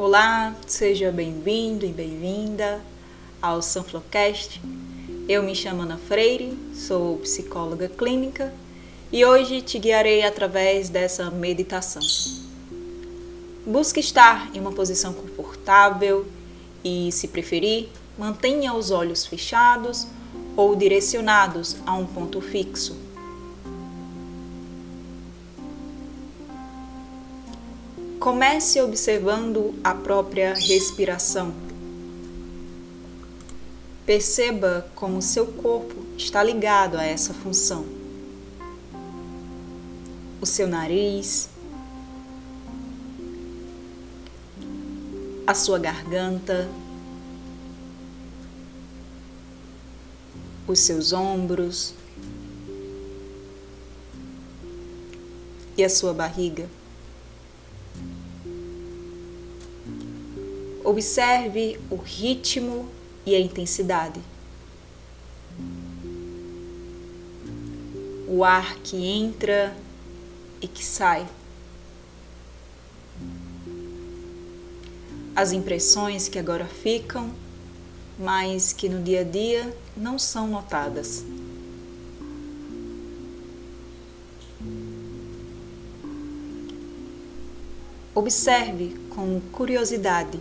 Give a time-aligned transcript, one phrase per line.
[0.00, 2.80] Olá, seja bem-vindo e bem-vinda
[3.42, 4.62] ao Sunflowcast.
[5.28, 8.54] Eu me chamo Ana Freire, sou psicóloga clínica
[9.10, 12.00] e hoje te guiarei através dessa meditação.
[13.66, 16.28] Busque estar em uma posição confortável
[16.84, 20.06] e, se preferir, mantenha os olhos fechados
[20.56, 23.07] ou direcionados a um ponto fixo.
[28.28, 31.50] Comece observando a própria respiração.
[34.04, 37.86] Perceba como seu corpo está ligado a essa função.
[40.42, 41.48] O seu nariz,
[45.46, 46.68] a sua garganta,
[50.66, 51.94] os seus ombros
[55.78, 56.68] e a sua barriga.
[60.88, 62.88] Observe o ritmo
[63.26, 64.18] e a intensidade.
[68.26, 69.76] O ar que entra
[70.62, 71.28] e que sai.
[75.36, 77.34] As impressões que agora ficam,
[78.18, 81.22] mas que no dia a dia não são notadas.
[88.14, 90.40] Observe com curiosidade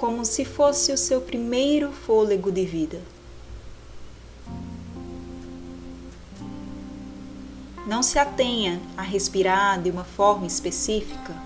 [0.00, 3.02] como se fosse o seu primeiro fôlego de vida.
[7.86, 11.36] Não se atenha a respirar de uma forma específica.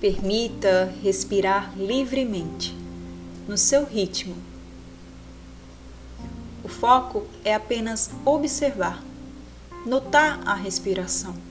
[0.00, 2.76] Permita respirar livremente,
[3.46, 4.34] no seu ritmo.
[6.64, 9.00] O foco é apenas observar,
[9.86, 11.49] notar a respiração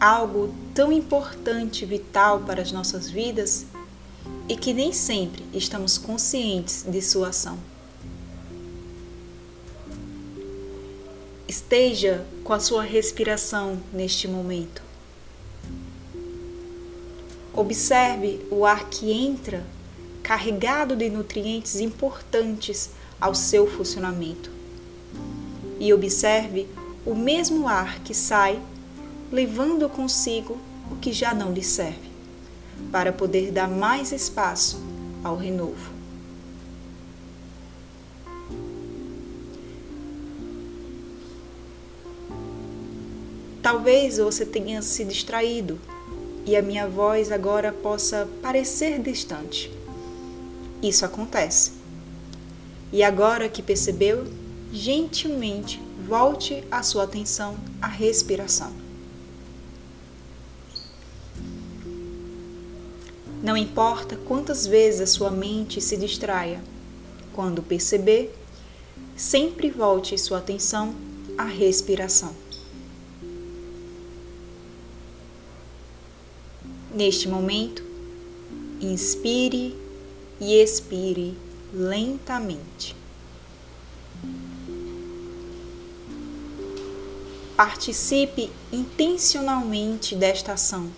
[0.00, 3.66] algo tão importante vital para as nossas vidas
[4.48, 7.58] e que nem sempre estamos conscientes de sua ação.
[11.46, 14.82] Esteja com a sua respiração neste momento.
[17.52, 19.66] Observe o ar que entra
[20.22, 24.50] carregado de nutrientes importantes ao seu funcionamento.
[25.80, 26.68] E observe
[27.04, 28.60] o mesmo ar que sai
[29.30, 30.58] levando consigo
[30.90, 32.08] o que já não lhe serve,
[32.90, 34.80] para poder dar mais espaço
[35.22, 35.98] ao renovo.
[43.62, 45.78] Talvez você tenha se distraído
[46.46, 49.70] e a minha voz agora possa parecer distante.
[50.82, 51.72] Isso acontece.
[52.90, 54.24] E agora que percebeu,
[54.72, 58.87] gentilmente volte a sua atenção à respiração.
[63.42, 66.60] Não importa quantas vezes a sua mente se distraia,
[67.32, 68.36] quando perceber,
[69.16, 70.92] sempre volte sua atenção
[71.36, 72.34] à respiração.
[76.92, 77.84] Neste momento,
[78.80, 79.76] inspire
[80.40, 81.36] e expire
[81.72, 82.96] lentamente.
[87.56, 90.90] Participe intencionalmente desta ação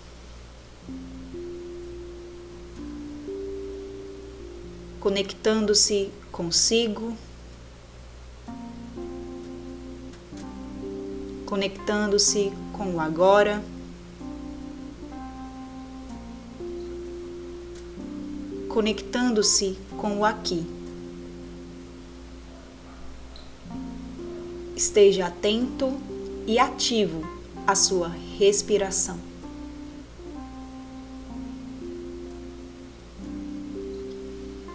[5.01, 7.17] conectando-se consigo,
[11.47, 13.63] conectando-se com o agora.
[18.69, 20.65] Conectando-se com o aqui.
[24.75, 25.99] Esteja atento
[26.47, 27.21] e ativo
[27.67, 28.07] à sua
[28.37, 29.30] respiração.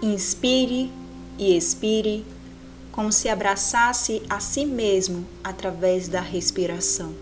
[0.03, 0.93] Inspire
[1.39, 2.25] e expire
[2.93, 7.15] como se abraçasse a si mesmo através da respiração.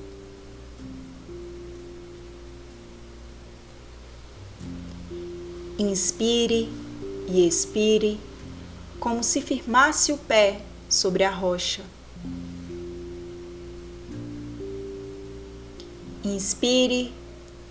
[5.78, 6.68] Inspire
[7.28, 8.18] e expire
[9.00, 11.82] como se firmasse o pé sobre a rocha.
[16.24, 17.12] Inspire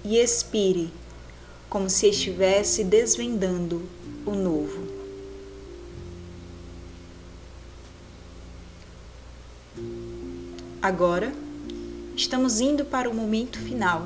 [0.03, 0.91] e expire
[1.69, 3.81] como se estivesse desvendando
[4.25, 4.92] o novo.
[10.83, 11.33] agora,
[12.13, 14.05] estamos indo para o momento final.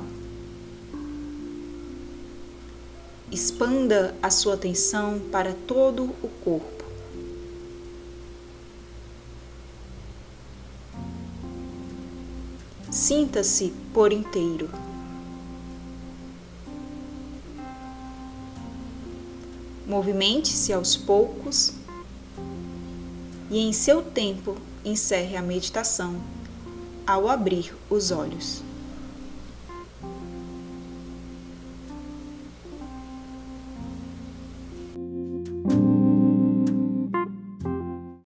[3.32, 6.84] Expanda a sua atenção para todo o corpo.
[12.92, 14.70] Sinta-se por inteiro.
[19.84, 21.72] Movimente-se aos poucos
[23.50, 26.37] e, em seu tempo, encerre a meditação
[27.08, 28.62] ao abrir os olhos.